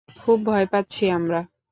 [0.17, 1.39] খুব ভয় পাচ্ছি আমরা!